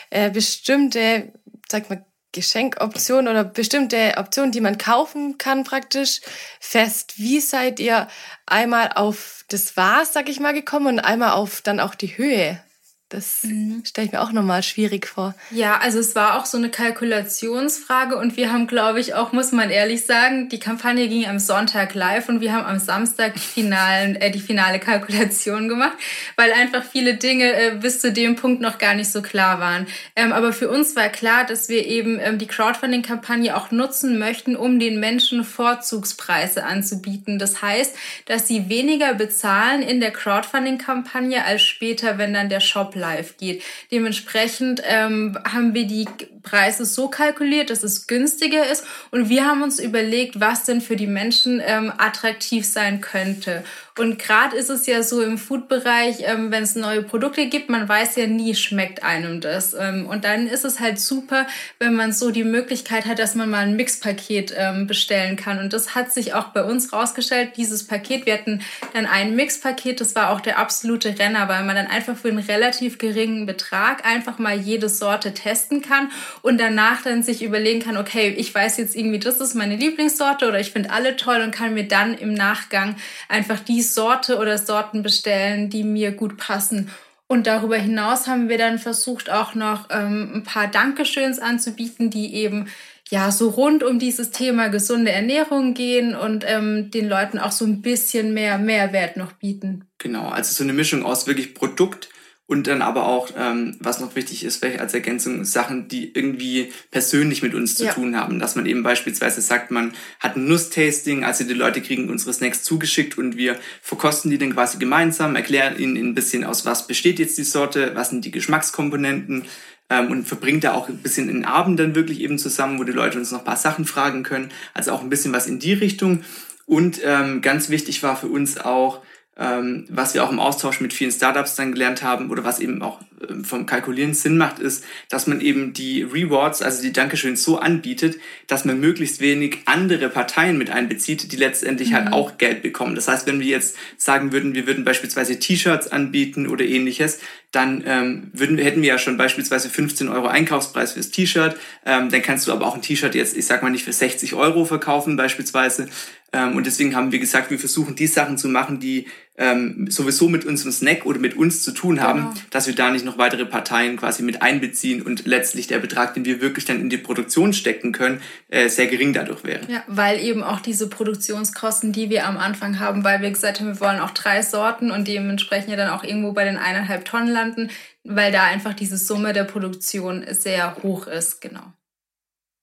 [0.09, 1.33] äh, bestimmte,
[1.67, 6.21] sag mal, Geschenkoptionen oder bestimmte Optionen, die man kaufen kann praktisch,
[6.59, 7.13] fest.
[7.17, 8.07] Wie seid ihr
[8.45, 12.61] einmal auf das Was, sag ich mal, gekommen und einmal auf dann auch die Höhe?
[13.09, 13.83] Das mhm.
[13.85, 15.33] stelle ich mir auch nochmal schwierig vor.
[15.51, 19.53] Ja, also es war auch so eine Kalkulationsfrage und wir haben, glaube ich, auch, muss
[19.53, 23.39] man ehrlich sagen, die Kampagne ging am Sonntag live und wir haben am Samstag die,
[23.39, 25.97] finalen, äh, die finale Kalkulation gemacht,
[26.35, 29.87] weil einfach viele Dinge äh, bis zu dem Punkt noch gar nicht so klar waren.
[30.17, 34.57] Ähm, aber für uns war klar, dass wir eben ähm, die Crowdfunding-Kampagne auch nutzen möchten,
[34.57, 37.39] um den Menschen Vorzugspreise anzubieten.
[37.39, 42.96] Das heißt, dass sie weniger bezahlen in der Crowdfunding-Kampagne als später, wenn dann der Shop
[42.97, 43.63] live geht.
[43.91, 46.05] Dementsprechend ähm, haben wir die
[46.47, 48.85] Preis ist so kalkuliert, dass es günstiger ist.
[49.11, 53.63] Und wir haben uns überlegt, was denn für die Menschen ähm, attraktiv sein könnte.
[53.97, 57.89] Und gerade ist es ja so im Food-Bereich, ähm, wenn es neue Produkte gibt, man
[57.89, 59.73] weiß ja nie, schmeckt einem das.
[59.73, 61.47] Ähm, und dann ist es halt super,
[61.79, 65.59] wenn man so die Möglichkeit hat, dass man mal ein Mixpaket ähm, bestellen kann.
[65.59, 68.25] Und das hat sich auch bei uns rausgestellt, dieses Paket.
[68.25, 68.61] Wir hatten
[68.93, 72.39] dann ein Mixpaket, das war auch der absolute Renner, weil man dann einfach für einen
[72.39, 77.97] relativ geringen Betrag einfach mal jede Sorte testen kann und danach dann sich überlegen kann,
[77.97, 81.51] okay, ich weiß jetzt irgendwie, das ist meine Lieblingssorte oder ich finde alle toll und
[81.51, 82.95] kann mir dann im Nachgang
[83.29, 86.91] einfach die Sorte oder Sorten bestellen, die mir gut passen.
[87.27, 92.33] Und darüber hinaus haben wir dann versucht, auch noch ähm, ein paar Dankeschöns anzubieten, die
[92.33, 92.67] eben
[93.09, 97.65] ja so rund um dieses Thema gesunde Ernährung gehen und ähm, den Leuten auch so
[97.65, 99.85] ein bisschen mehr Mehrwert noch bieten.
[99.97, 102.09] Genau, also so eine Mischung aus wirklich Produkt
[102.47, 106.71] und dann aber auch, ähm, was noch wichtig ist, vielleicht als Ergänzung, Sachen, die irgendwie
[106.91, 107.93] persönlich mit uns zu ja.
[107.93, 108.39] tun haben.
[108.39, 112.63] Dass man eben beispielsweise sagt, man hat ein Nusstasting, also die Leute kriegen unsere Snacks
[112.63, 117.19] zugeschickt und wir verkosten die dann quasi gemeinsam, erklären ihnen ein bisschen, aus was besteht
[117.19, 119.43] jetzt die Sorte, was sind die Geschmackskomponenten,
[119.89, 122.91] ähm, und verbringt da auch ein bisschen den Abend dann wirklich eben zusammen, wo die
[122.91, 124.51] Leute uns noch ein paar Sachen fragen können.
[124.73, 126.23] Also auch ein bisschen was in die Richtung.
[126.65, 129.01] Und ähm, ganz wichtig war für uns auch,
[129.39, 132.81] ähm, was wir auch im Austausch mit vielen Startups dann gelernt haben oder was eben
[132.81, 137.35] auch ähm, vom Kalkulieren Sinn macht, ist, dass man eben die Rewards, also die Dankeschön
[137.35, 142.11] so anbietet, dass man möglichst wenig andere Parteien mit einbezieht, die letztendlich halt mhm.
[142.11, 142.95] halt auch Geld bekommen.
[142.95, 147.19] Das heißt, wenn wir jetzt sagen würden, wir würden beispielsweise T-Shirts anbieten oder ähnliches,
[147.51, 151.55] dann ähm, würden, hätten wir ja schon beispielsweise 15 Euro Einkaufspreis fürs T-Shirt.
[151.85, 154.33] Ähm, dann kannst du aber auch ein T-Shirt jetzt, ich sag mal nicht für 60
[154.33, 155.87] Euro verkaufen beispielsweise,
[156.33, 159.07] ähm, und deswegen haben wir gesagt, wir versuchen die Sachen zu machen, die
[159.39, 162.33] ähm, sowieso mit unserem Snack oder mit uns zu tun haben, genau.
[162.49, 166.25] dass wir da nicht noch weitere Parteien quasi mit einbeziehen und letztlich der Betrag, den
[166.25, 169.61] wir wirklich dann in die Produktion stecken können, äh, sehr gering dadurch wäre.
[169.69, 173.67] Ja, weil eben auch diese Produktionskosten, die wir am Anfang haben, weil wir gesagt haben,
[173.67, 177.31] wir wollen auch drei Sorten und dementsprechend ja dann auch irgendwo bei den eineinhalb Tonnen
[177.37, 177.69] landen,
[178.03, 181.73] weil da einfach diese Summe der Produktion sehr hoch ist, genau.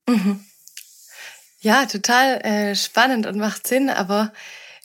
[0.08, 0.44] Mhm.
[1.60, 4.32] Ja, total äh, spannend und macht Sinn, aber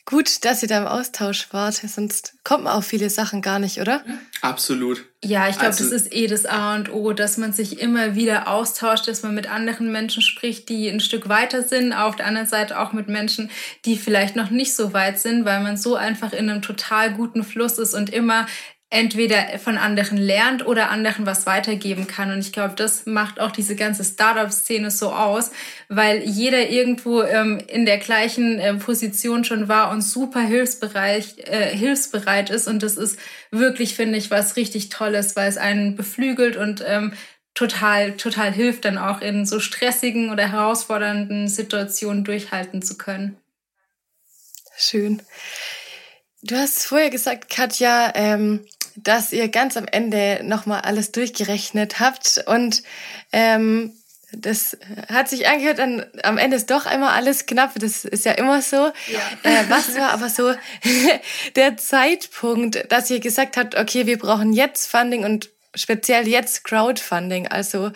[0.06, 3.80] gut, dass ihr da im Austausch wart, sonst kommt man auf viele Sachen gar nicht,
[3.80, 4.04] oder?
[4.42, 5.06] Absolut.
[5.24, 8.16] Ja, ich glaube, also, das ist eh das A und O, dass man sich immer
[8.16, 12.26] wieder austauscht, dass man mit anderen Menschen spricht, die ein Stück weiter sind, auf der
[12.26, 13.52] anderen Seite auch mit Menschen,
[13.86, 17.44] die vielleicht noch nicht so weit sind, weil man so einfach in einem total guten
[17.44, 18.48] Fluss ist und immer
[18.92, 22.32] entweder von anderen lernt oder anderen was weitergeben kann.
[22.32, 25.52] Und ich glaube, das macht auch diese ganze Startup-Szene so aus,
[25.90, 31.76] weil jeder irgendwo ähm, in der gleichen äh, Position schon war und super hilfsbereit, äh,
[31.76, 32.68] hilfsbereit ist.
[32.68, 33.20] Und das ist
[33.52, 37.14] wirklich, finde ich, was richtig Tolles, weil es einen beflügelt und ähm,
[37.54, 43.38] total, total hilft, dann auch in so stressigen oder herausfordernden Situationen durchhalten zu können.
[44.76, 45.22] Schön.
[46.42, 48.66] Du hast vorher gesagt, Katja, ähm,
[49.04, 52.84] dass ihr ganz am Ende nochmal alles durchgerechnet habt und
[53.32, 53.94] ähm,
[54.32, 54.78] das
[55.12, 57.72] hat sich angehört, dann am Ende ist doch immer alles knapp.
[57.80, 58.76] Das ist ja immer so.
[58.76, 59.20] Ja.
[59.44, 60.54] Äh, was war aber so
[61.56, 67.48] der Zeitpunkt, dass ihr gesagt habt, okay, wir brauchen jetzt Funding und speziell jetzt Crowdfunding.
[67.48, 67.92] Also,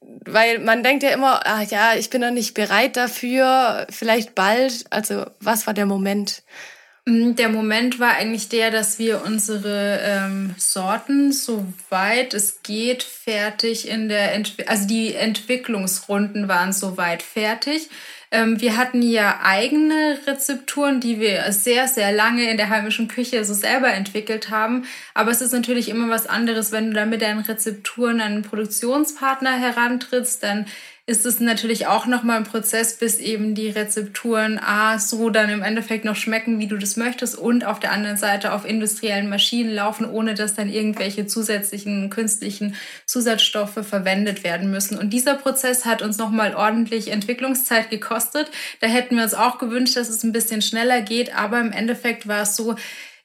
[0.00, 4.84] weil man denkt ja immer, ah ja, ich bin noch nicht bereit dafür, vielleicht bald.
[4.90, 6.42] Also, was war der Moment?
[7.08, 13.88] Mm, der Moment war eigentlich der, dass wir unsere ähm, Sorten, soweit es geht, fertig
[13.88, 17.88] in der, Entwi also die Entwicklungsrunden waren soweit fertig.
[18.30, 23.42] Ähm, wir hatten ja eigene Rezepturen, die wir sehr, sehr lange in der heimischen Küche
[23.46, 24.84] so selber entwickelt haben.
[25.14, 28.42] Aber es ist natürlich immer was anderes, wenn du da mit deinen Rezepturen an einen
[28.42, 30.66] Produktionspartner herantrittst, dann
[31.08, 35.62] ist es natürlich auch nochmal ein Prozess, bis eben die Rezepturen A so dann im
[35.62, 39.74] Endeffekt noch schmecken, wie du das möchtest und auf der anderen Seite auf industriellen Maschinen
[39.74, 42.74] laufen, ohne dass dann irgendwelche zusätzlichen künstlichen
[43.06, 44.98] Zusatzstoffe verwendet werden müssen.
[44.98, 48.50] Und dieser Prozess hat uns nochmal ordentlich Entwicklungszeit gekostet.
[48.80, 52.28] Da hätten wir uns auch gewünscht, dass es ein bisschen schneller geht, aber im Endeffekt
[52.28, 52.76] war es so,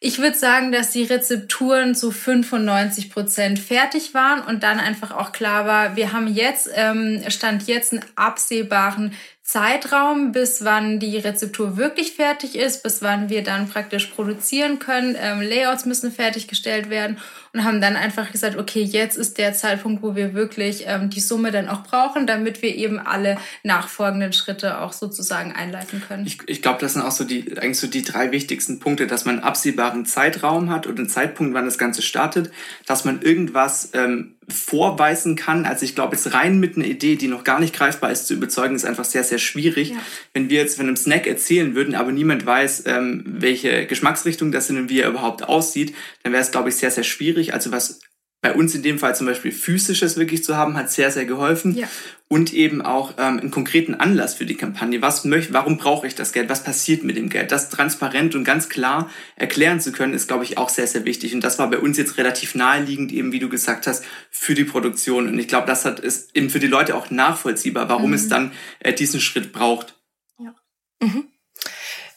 [0.05, 5.31] ich würde sagen, dass die Rezepturen zu 95 Prozent fertig waren und dann einfach auch
[5.31, 9.13] klar war, wir haben jetzt, ähm, stand jetzt einen absehbaren
[9.45, 15.17] Zeitraum, bis wann die Rezeptur wirklich fertig ist, bis wann wir dann praktisch produzieren können.
[15.19, 17.17] Ähm, Layouts müssen fertiggestellt werden
[17.51, 21.19] und haben dann einfach gesagt, okay, jetzt ist der Zeitpunkt, wo wir wirklich ähm, die
[21.19, 26.25] Summe dann auch brauchen, damit wir eben alle nachfolgenden Schritte auch sozusagen einleiten können.
[26.25, 29.25] Ich, ich glaube, das sind auch so die eigentlich so die drei wichtigsten Punkte, dass
[29.25, 32.49] man einen absehbaren Zeitraum hat und einen Zeitpunkt, wann das Ganze startet,
[32.85, 35.65] dass man irgendwas ähm, vorweisen kann.
[35.65, 38.33] Also ich glaube, jetzt rein mit einer Idee, die noch gar nicht greifbar ist, zu
[38.33, 39.89] überzeugen, ist einfach sehr, sehr schwierig.
[39.89, 39.97] Ja.
[40.33, 44.67] Wenn wir jetzt von einem Snack erzählen würden, aber niemand weiß, ähm, welche Geschmacksrichtung das
[44.67, 47.53] sind und wie er überhaupt aussieht, dann wäre es, glaube ich, sehr, sehr schwierig.
[47.53, 47.99] Also was
[48.43, 51.77] bei uns in dem Fall zum Beispiel physisches wirklich zu haben, hat sehr, sehr geholfen.
[51.77, 51.87] Ja.
[52.27, 55.01] Und eben auch ähm, einen konkreten Anlass für die Kampagne.
[55.01, 56.49] Was möchte, warum brauche ich das Geld?
[56.49, 57.53] Was passiert mit dem Geld?
[57.53, 61.33] Das transparent und ganz klar erklären zu können, ist, glaube ich, auch sehr, sehr wichtig.
[61.33, 64.65] Und das war bei uns jetzt relativ naheliegend, eben wie du gesagt hast, für die
[64.65, 65.29] Produktion.
[65.29, 68.15] Und ich glaube, das hat, ist eben für die Leute auch nachvollziehbar, warum mhm.
[68.15, 69.97] es dann äh, diesen Schritt braucht.
[70.37, 70.53] Ja.
[71.01, 71.29] Mhm.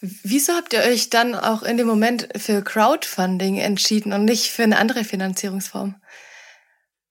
[0.00, 4.62] Wieso habt ihr euch dann auch in dem Moment für Crowdfunding entschieden und nicht für
[4.62, 5.96] eine andere Finanzierungsform?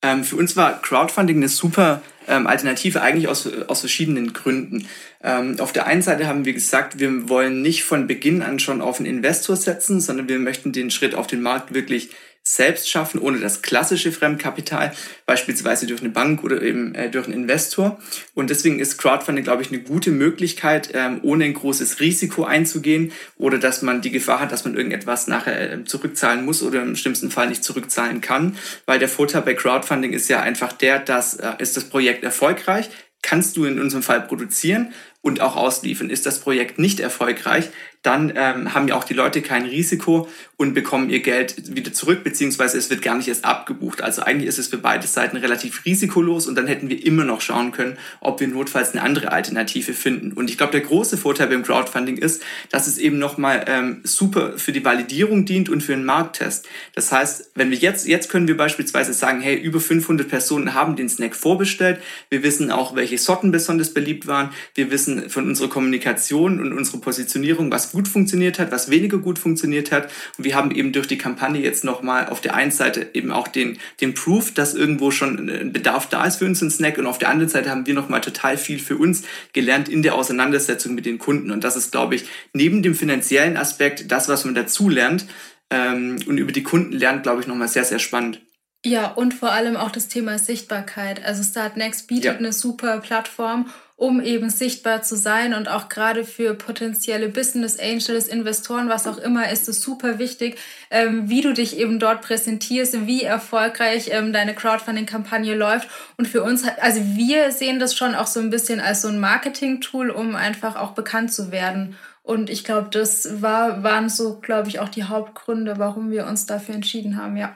[0.01, 4.87] Ähm, für uns war Crowdfunding eine super ähm, Alternative, eigentlich aus, aus verschiedenen Gründen.
[5.23, 8.81] Ähm, auf der einen Seite haben wir gesagt, wir wollen nicht von Beginn an schon
[8.81, 12.09] auf einen Investor setzen, sondern wir möchten den Schritt auf den Markt wirklich
[12.47, 14.93] selbst schaffen, ohne das klassische Fremdkapital,
[15.25, 17.99] beispielsweise durch eine Bank oder eben äh, durch einen Investor.
[18.35, 23.11] Und deswegen ist Crowdfunding, glaube ich, eine gute Möglichkeit, ähm, ohne ein großes Risiko einzugehen
[23.37, 26.95] oder dass man die Gefahr hat, dass man irgendetwas nachher äh, zurückzahlen muss oder im
[26.95, 28.57] schlimmsten Fall nicht zurückzahlen kann.
[28.85, 32.91] Weil der Vorteil bei Crowdfunding ist ja einfach der, dass äh, ist das Projekt erfolgreich,
[33.23, 34.93] kannst du in unserem Fall produzieren
[35.25, 36.11] und auch ausliefern.
[36.11, 37.71] Ist das Projekt nicht erfolgreich,
[38.05, 42.23] dann ähm, haben ja auch die Leute kein Risiko und bekommen ihr Geld wieder zurück,
[42.23, 44.03] beziehungsweise es wird gar nicht erst abgebucht.
[44.03, 47.41] Also eigentlich ist es für beide Seiten relativ risikolos und dann hätten wir immer noch
[47.41, 50.33] schauen können, ob wir notfalls eine andere Alternative finden.
[50.33, 54.59] Und ich glaube, der große Vorteil beim Crowdfunding ist, dass es eben nochmal ähm, super
[54.59, 56.67] für die Validierung dient und für einen Markttest.
[56.93, 60.95] Das heißt, wenn wir jetzt, jetzt können wir beispielsweise sagen, hey, über 500 Personen haben
[60.95, 61.99] den Snack vorbestellt.
[62.29, 64.51] Wir wissen auch, welche Sorten besonders beliebt waren.
[64.75, 69.39] Wir wissen von unserer Kommunikation und unserer Positionierung, was gut funktioniert hat, was weniger gut
[69.39, 70.11] funktioniert hat.
[70.37, 73.47] Und wir haben eben durch die Kampagne jetzt nochmal auf der einen Seite eben auch
[73.47, 76.97] den, den Proof, dass irgendwo schon ein Bedarf da ist für uns ein Snack.
[76.97, 79.23] Und auf der anderen Seite haben wir nochmal total viel für uns
[79.53, 81.51] gelernt in der Auseinandersetzung mit den Kunden.
[81.51, 85.25] Und das ist, glaube ich, neben dem finanziellen Aspekt das, was man dazu lernt
[85.69, 88.41] ähm, und über die Kunden lernt, glaube ich, nochmal sehr, sehr spannend.
[88.85, 91.25] Ja, und vor allem auch das Thema Sichtbarkeit.
[91.25, 92.37] Also Startnext bietet ja.
[92.37, 98.27] eine super Plattform, um eben sichtbar zu sein und auch gerade für potenzielle Business Angels,
[98.27, 100.57] Investoren, was auch immer, ist es super wichtig,
[100.91, 105.87] ähm, wie du dich eben dort präsentierst, wie erfolgreich ähm, deine Crowdfunding-Kampagne läuft.
[106.17, 109.19] Und für uns, also wir sehen das schon auch so ein bisschen als so ein
[109.19, 111.95] Marketing-Tool, um einfach auch bekannt zu werden.
[112.21, 116.45] Und ich glaube, das war, waren so, glaube ich, auch die Hauptgründe, warum wir uns
[116.45, 117.55] dafür entschieden haben, ja.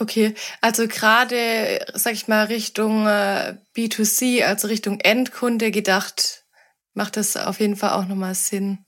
[0.00, 6.44] Okay, also gerade, sag ich mal, Richtung äh, B2C, also Richtung Endkunde gedacht,
[6.94, 8.78] macht das auf jeden Fall auch nochmal Sinn.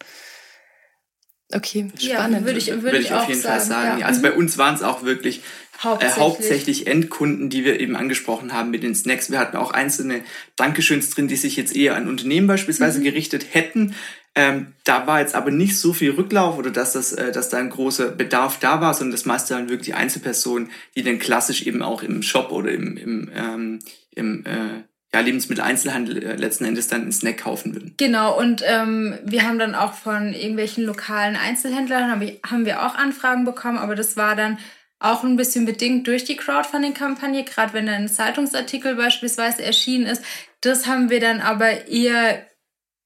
[1.52, 2.40] Okay, spannend.
[2.40, 4.00] Ja, würde ich, würde, würde ich, ich auf jeden sagen, Fall sagen.
[4.00, 4.06] Ja.
[4.06, 5.42] Also bei uns waren es auch wirklich
[5.80, 6.16] hauptsächlich.
[6.16, 9.30] Äh, hauptsächlich Endkunden, die wir eben angesprochen haben mit den Snacks.
[9.30, 10.22] Wir hatten auch einzelne
[10.56, 13.04] Dankeschöns drin, die sich jetzt eher an Unternehmen beispielsweise mhm.
[13.04, 13.96] gerichtet hätten.
[14.36, 17.58] Ähm, da war jetzt aber nicht so viel Rücklauf oder dass, das, äh, dass da
[17.58, 21.82] ein großer Bedarf da war, sondern das meiste waren wirklich Einzelpersonen, die dann klassisch eben
[21.82, 23.78] auch im Shop oder im, im, ähm,
[24.12, 27.94] im äh, ja, Lebensmitteleinzelhandel äh, letzten Endes dann einen Snack kaufen würden.
[27.96, 32.86] Genau, und ähm, wir haben dann auch von irgendwelchen lokalen Einzelhändlern, haben wir, haben wir
[32.86, 34.58] auch Anfragen bekommen, aber das war dann
[35.00, 40.22] auch ein bisschen bedingt durch die Crowdfunding-Kampagne, gerade wenn ein Zeitungsartikel beispielsweise erschienen ist.
[40.60, 42.46] Das haben wir dann aber eher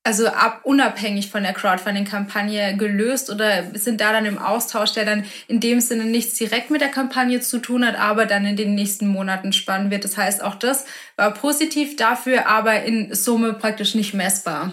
[0.06, 5.24] also ab, unabhängig von der Crowdfunding-Kampagne gelöst oder sind da dann im Austausch, der dann
[5.48, 8.74] in dem Sinne nichts direkt mit der Kampagne zu tun hat, aber dann in den
[8.74, 10.04] nächsten Monaten spannend wird.
[10.04, 10.84] Das heißt, auch das
[11.16, 14.72] war positiv dafür, aber in Summe praktisch nicht messbar.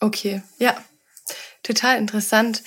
[0.00, 0.76] Okay, ja,
[1.62, 2.64] total interessant.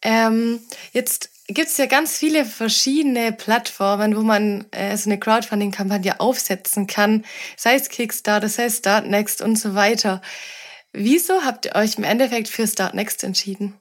[0.00, 0.58] Ähm,
[0.92, 6.86] jetzt gibt es ja ganz viele verschiedene Plattformen, wo man äh, so eine Crowdfunding-Kampagne aufsetzen
[6.86, 7.26] kann,
[7.58, 10.22] sei es Kickstarter, sei es Startnext und so weiter.
[10.92, 13.74] Wieso habt ihr euch im Endeffekt für Start Next entschieden?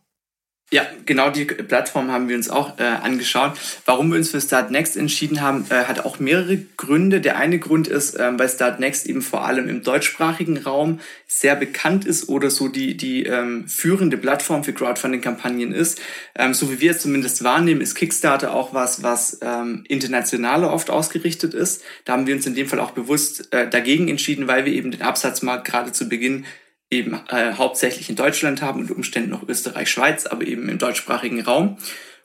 [0.73, 3.59] Ja, genau die Plattform haben wir uns auch äh, angeschaut.
[3.83, 7.19] Warum wir uns für Start Next entschieden haben, äh, hat auch mehrere Gründe.
[7.19, 11.57] Der eine Grund ist, äh, weil Start Next eben vor allem im deutschsprachigen Raum sehr
[11.57, 15.99] bekannt ist oder so die, die ähm, führende Plattform für Crowdfunding-Kampagnen ist.
[16.35, 20.89] Ähm, so wie wir es zumindest wahrnehmen, ist Kickstarter auch was, was ähm, internationaler oft
[20.89, 21.83] ausgerichtet ist.
[22.05, 24.91] Da haben wir uns in dem Fall auch bewusst äh, dagegen entschieden, weil wir eben
[24.91, 26.45] den Absatzmarkt gerade zu Beginn
[26.91, 31.41] eben äh, hauptsächlich in Deutschland haben und Umständen noch Österreich, Schweiz, aber eben im deutschsprachigen
[31.41, 31.77] Raum.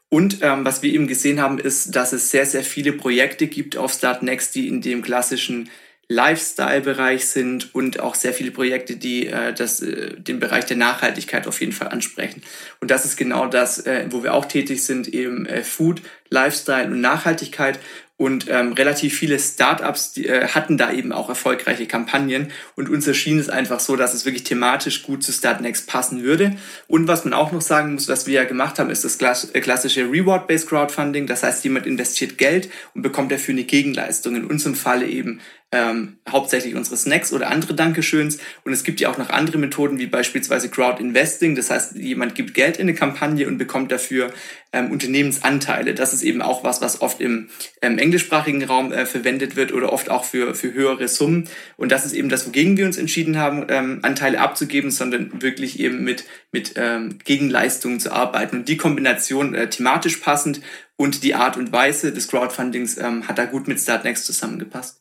[0.09, 3.77] Und ähm, was wir eben gesehen haben, ist, dass es sehr, sehr viele Projekte gibt
[3.77, 5.71] auf Start Next, die in dem klassischen
[6.09, 11.49] Lifestyle-Bereich sind und auch sehr viele Projekte, die äh, das, äh, den Bereich der Nachhaltigkeit
[11.49, 12.43] auf jeden Fall ansprechen.
[12.81, 16.87] Und das ist genau das, äh, wo wir auch tätig sind, eben äh, Food, Lifestyle
[16.87, 17.79] und Nachhaltigkeit.
[18.19, 22.51] Und ähm, relativ viele Startups die, äh, hatten da eben auch erfolgreiche Kampagnen.
[22.75, 26.57] Und uns erschien es einfach so, dass es wirklich thematisch gut zu Startnext passen würde.
[26.89, 29.19] Und was man auch noch sagen muss, was wir ja gemacht haben, ist das
[29.53, 31.27] äh, klassische Reward-Based Crowdfunding.
[31.27, 34.35] Das heißt, jemand investiert Geld und bekommt dafür eine Gegenleistung.
[34.35, 35.41] In unserem Falle eben
[35.73, 38.39] ähm, hauptsächlich unsere Snacks oder andere Dankeschöns.
[38.65, 41.55] Und es gibt ja auch noch andere Methoden, wie beispielsweise Crowd Investing.
[41.55, 44.33] Das heißt, jemand gibt Geld in eine Kampagne und bekommt dafür
[44.77, 45.95] ähm, Unternehmensanteile.
[45.95, 47.49] Das ist eben auch was, was oft im
[47.81, 51.49] ähm, englischsprachigen Raum äh, verwendet wird oder oft auch für, für höhere Summen.
[51.77, 55.81] Und das ist eben das, wogegen wir uns entschieden haben, ähm, Anteile abzugeben, sondern wirklich
[55.81, 58.59] eben mit, mit ähm, Gegenleistungen zu arbeiten.
[58.59, 60.61] Und die Kombination äh, thematisch passend
[60.97, 65.01] und die Art und Weise des Crowdfundings ähm, hat da gut mit Startnext zusammengepasst.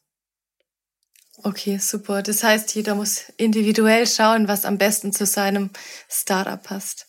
[1.43, 2.23] Okay, super.
[2.23, 5.69] Das heißt, jeder muss individuell schauen, was am besten zu seinem
[6.09, 7.07] Startup passt.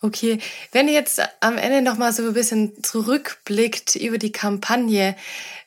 [0.00, 0.38] Okay,
[0.70, 5.16] wenn ihr jetzt am Ende nochmal so ein bisschen zurückblickt über die Kampagne,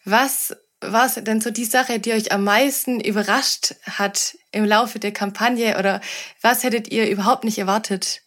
[0.06, 5.00] was war es denn so die Sache, die euch am meisten überrascht hat im Laufe
[5.00, 6.02] der Kampagne oder
[6.42, 8.22] was hättet ihr überhaupt nicht erwartet?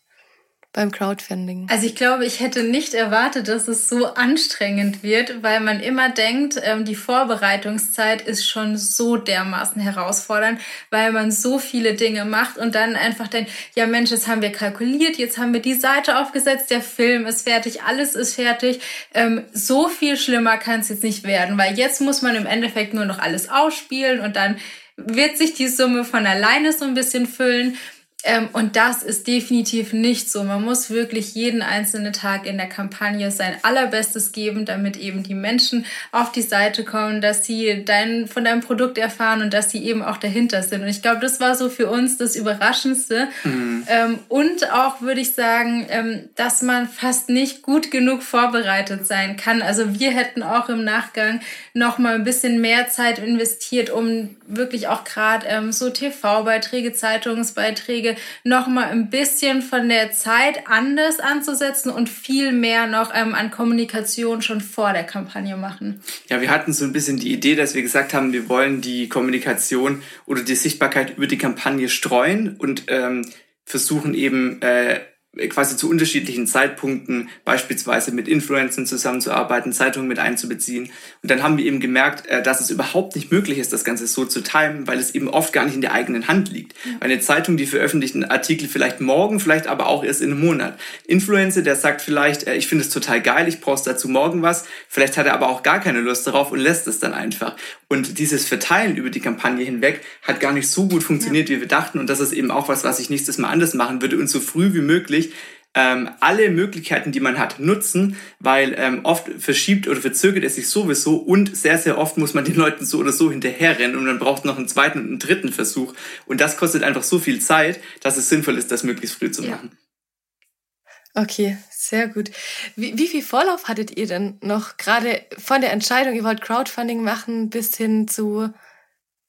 [0.75, 1.69] Beim Crowdfunding?
[1.71, 6.11] Also ich glaube, ich hätte nicht erwartet, dass es so anstrengend wird, weil man immer
[6.11, 10.61] denkt, ähm, die Vorbereitungszeit ist schon so dermaßen herausfordernd,
[10.91, 14.53] weil man so viele Dinge macht und dann einfach denkt, ja Mensch, jetzt haben wir
[14.53, 18.81] kalkuliert, jetzt haben wir die Seite aufgesetzt, der Film ist fertig, alles ist fertig.
[19.15, 22.95] Ähm, so viel schlimmer kann es jetzt nicht werden, weil jetzt muss man im Endeffekt
[22.95, 24.57] nur noch alles ausspielen und dann
[24.97, 27.77] wird sich die Summe von alleine so ein bisschen füllen.
[28.25, 30.45] Ähm, und das ist definitiv nicht so.
[30.45, 35.35] Man muss wirklich jeden einzelnen Tag in der Kampagne sein allerbestes geben, damit eben die
[35.35, 39.85] Menschen auf die Seite kommen, dass sie dein, von deinem Produkt erfahren und dass sie
[39.85, 40.83] eben auch dahinter sind.
[40.83, 43.29] Und ich glaube, das war so für uns das Überraschendste.
[43.45, 43.87] Mhm.
[43.89, 49.37] Ähm, und auch würde ich sagen, ähm, dass man fast nicht gut genug vorbereitet sein
[49.37, 49.61] kann.
[49.61, 51.41] Also wir hätten auch im Nachgang
[51.75, 58.14] noch mal ein bisschen mehr Zeit investiert, um wirklich auch gerade ähm, so TV-Beiträge, Zeitungsbeiträge
[58.45, 63.51] noch mal ein bisschen von der Zeit anders anzusetzen und viel mehr noch ähm, an
[63.51, 66.03] Kommunikation schon vor der Kampagne machen.
[66.29, 69.09] Ja, wir hatten so ein bisschen die Idee, dass wir gesagt haben, wir wollen die
[69.09, 73.25] Kommunikation oder die Sichtbarkeit über die Kampagne streuen und ähm,
[73.65, 75.01] versuchen eben äh,
[75.49, 80.91] quasi zu unterschiedlichen Zeitpunkten beispielsweise mit Influencern zusammenzuarbeiten, Zeitungen mit einzubeziehen.
[81.23, 84.07] Und dann haben wir eben gemerkt, äh, dass es überhaupt nicht möglich ist, das Ganze
[84.07, 86.75] so zu timen, weil es eben oft gar nicht in der eigenen Hand liegt.
[87.01, 90.79] Eine Zeitung, die veröffentlicht einen Artikel vielleicht morgen, vielleicht aber auch erst in einem Monat.
[91.07, 94.65] Influencer, der sagt vielleicht, äh, ich finde es total geil, ich poste dazu morgen was,
[94.89, 97.57] vielleicht hat er aber auch gar keine Lust darauf und lässt es dann einfach.
[97.89, 101.57] Und dieses Verteilen über die Kampagne hinweg hat gar nicht so gut funktioniert, ja.
[101.57, 101.99] wie wir dachten.
[101.99, 104.41] Und das ist eben auch was, was ich nächstes Mal anders machen würde und so
[104.41, 105.35] früh wie möglich wirklich
[105.77, 110.69] ähm, alle Möglichkeiten, die man hat, nutzen, weil ähm, oft verschiebt oder verzögert es sich
[110.69, 114.21] sowieso und sehr, sehr oft muss man den Leuten so oder so hinterherrennen und man
[114.21, 115.93] braucht noch einen zweiten und einen dritten Versuch.
[116.27, 119.43] Und das kostet einfach so viel Zeit, dass es sinnvoll ist, das möglichst früh zu
[119.43, 119.71] machen.
[119.73, 121.23] Ja.
[121.23, 122.31] Okay, sehr gut.
[122.77, 127.03] Wie, wie viel Vorlauf hattet ihr denn noch gerade von der Entscheidung, ihr wollt Crowdfunding
[127.03, 128.53] machen, bis hin zu,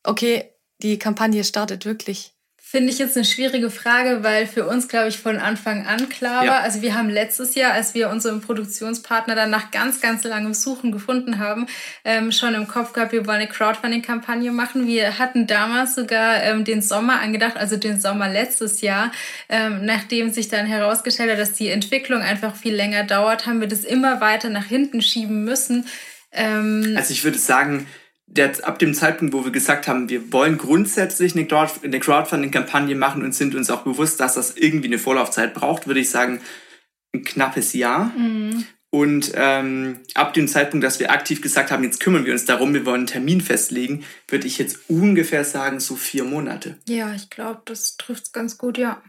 [0.04, 2.35] okay, die Kampagne startet wirklich?
[2.68, 6.40] Finde ich jetzt eine schwierige Frage, weil für uns, glaube ich, von Anfang an klar
[6.40, 6.46] war.
[6.46, 6.60] Ja.
[6.62, 10.92] Also wir haben letztes Jahr, als wir unseren Produktionspartner dann nach ganz, ganz langem Suchen
[10.92, 11.68] gefunden haben,
[12.04, 14.88] ähm, schon im Kopf gehabt, wir wollen eine Crowdfunding-Kampagne machen.
[14.88, 19.12] Wir hatten damals sogar ähm, den Sommer angedacht, also den Sommer letztes Jahr.
[19.48, 23.68] Ähm, nachdem sich dann herausgestellt hat, dass die Entwicklung einfach viel länger dauert, haben wir
[23.68, 25.86] das immer weiter nach hinten schieben müssen.
[26.32, 27.86] Ähm, also ich würde sagen,
[28.28, 33.36] der, ab dem Zeitpunkt, wo wir gesagt haben, wir wollen grundsätzlich eine, Crowdfunding-Kampagne machen und
[33.36, 36.42] sind uns auch bewusst, dass das irgendwie eine Vorlaufzeit braucht, würde ich sagen,
[37.14, 38.06] ein knappes Jahr.
[38.18, 38.66] Mhm.
[38.90, 42.74] Und ähm, ab dem Zeitpunkt, dass wir aktiv gesagt haben, jetzt kümmern wir uns darum,
[42.74, 46.80] wir wollen einen Termin festlegen, würde ich jetzt ungefähr sagen, so vier Monate.
[46.88, 49.04] Ja, ich glaube, das trifft es ganz gut, ja.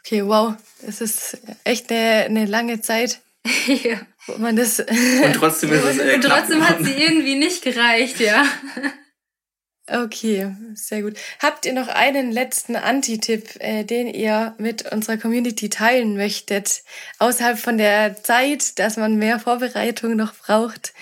[0.00, 0.56] Okay, wow.
[0.84, 3.20] Das ist echt eine, eine lange Zeit.
[3.66, 4.00] ja.
[4.36, 5.98] Man das Und trotzdem ist es.
[5.98, 8.44] Äh, Und trotzdem hat sie irgendwie nicht gereicht, ja.
[9.90, 11.14] Okay, sehr gut.
[11.40, 16.82] Habt ihr noch einen letzten Anti-Tipp, äh, den ihr mit unserer Community teilen möchtet,
[17.18, 20.92] außerhalb von der Zeit, dass man mehr Vorbereitung noch braucht?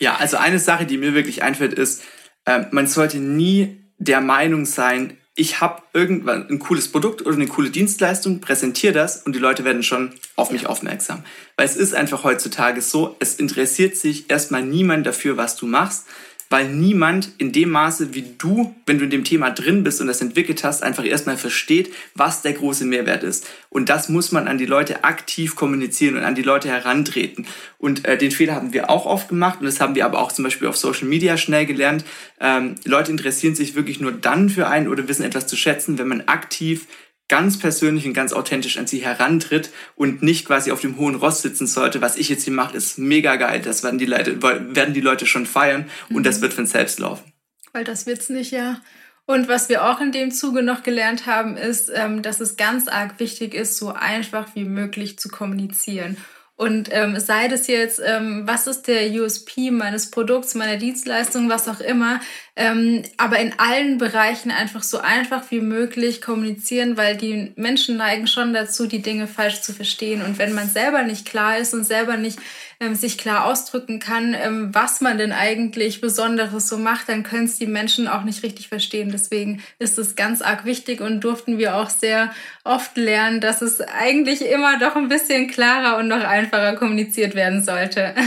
[0.00, 2.02] Ja, also eine Sache, die mir wirklich einfällt, ist,
[2.46, 7.46] äh, man sollte nie der Meinung sein, ich habe irgendwann ein cooles Produkt oder eine
[7.46, 11.24] coole Dienstleistung, präsentiere das und die Leute werden schon auf mich aufmerksam.
[11.56, 16.04] Weil es ist einfach heutzutage so, es interessiert sich erstmal niemand dafür, was du machst,
[16.50, 20.08] weil niemand in dem Maße wie du, wenn du in dem Thema drin bist und
[20.08, 23.48] das entwickelt hast, einfach erstmal versteht, was der große Mehrwert ist.
[23.70, 27.46] Und das muss man an die Leute aktiv kommunizieren und an die Leute herantreten.
[27.78, 30.32] Und äh, den Fehler haben wir auch oft gemacht und das haben wir aber auch
[30.32, 32.04] zum Beispiel auf Social Media schnell gelernt.
[32.40, 36.08] Ähm, Leute interessieren sich wirklich nur dann für einen oder wissen etwas zu schätzen, wenn
[36.08, 36.88] man aktiv
[37.30, 41.42] ganz persönlich und ganz authentisch an sie herantritt und nicht quasi auf dem hohen Ross
[41.42, 42.02] sitzen sollte.
[42.02, 43.62] Was ich jetzt hier mache, ist mega geil.
[43.62, 46.22] Das werden die Leute, werden die Leute schon feiern und mhm.
[46.24, 47.32] das wird von selbst laufen.
[47.72, 48.80] Weil das wird's nicht, ja.
[49.26, 52.88] Und was wir auch in dem Zuge noch gelernt haben, ist, ähm, dass es ganz
[52.88, 56.16] arg wichtig ist, so einfach wie möglich zu kommunizieren.
[56.60, 61.66] Und ähm, sei das jetzt, ähm, was ist der USP meines Produkts, meiner Dienstleistung, was
[61.68, 62.20] auch immer,
[62.54, 68.26] ähm, aber in allen Bereichen einfach so einfach wie möglich kommunizieren, weil die Menschen neigen
[68.26, 70.20] schon dazu, die Dinge falsch zu verstehen.
[70.20, 72.38] Und wenn man selber nicht klar ist und selber nicht
[72.80, 77.46] ähm, sich klar ausdrücken kann, ähm, was man denn eigentlich Besonderes so macht, dann können
[77.46, 79.10] es die Menschen auch nicht richtig verstehen.
[79.10, 82.34] Deswegen ist es ganz arg wichtig und durften wir auch sehr
[82.64, 87.62] oft lernen, dass es eigentlich immer doch ein bisschen klarer und noch einfacher kommuniziert werden
[87.62, 88.14] sollte.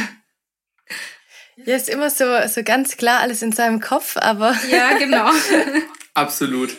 [1.56, 4.58] Ja, ist immer so, so ganz klar alles in seinem Kopf, aber.
[4.72, 5.30] Ja, genau.
[6.16, 6.76] Absolut.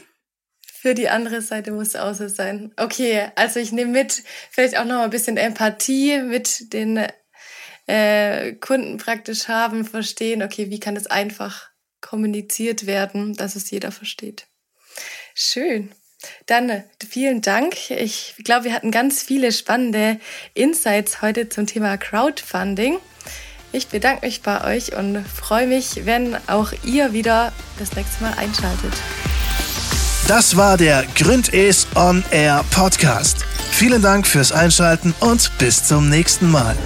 [0.67, 2.73] Für die andere Seite muss es auch so sein.
[2.77, 7.07] Okay, also ich nehme mit, vielleicht auch noch ein bisschen Empathie mit den
[7.87, 11.71] äh, Kunden praktisch haben, verstehen, okay, wie kann es einfach
[12.01, 14.47] kommuniziert werden, dass es jeder versteht.
[15.35, 15.93] Schön.
[16.47, 17.91] Dann äh, vielen Dank.
[17.91, 20.19] Ich glaube, wir hatten ganz viele spannende
[20.55, 22.99] Insights heute zum Thema Crowdfunding.
[23.73, 28.35] Ich bedanke mich bei euch und freue mich, wenn auch ihr wieder das nächste Mal
[28.35, 28.93] einschaltet.
[30.29, 33.45] Das war der Gründes On Air Podcast.
[33.73, 36.77] Vielen Dank fürs Einschalten und bis zum nächsten Mal.